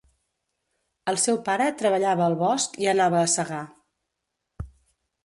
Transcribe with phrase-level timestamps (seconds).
[1.11, 3.61] El seu pare treballava al bosc i anava a segar.